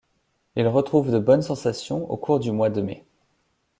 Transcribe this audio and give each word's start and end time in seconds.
Il 0.55 0.65
retrouve 0.67 1.11
de 1.11 1.19
bonnes 1.19 1.43
sensations 1.43 2.09
au 2.11 2.17
cours 2.17 2.39
du 2.39 2.51
mois 2.51 2.71
de 2.71 2.81
mai. 2.81 3.05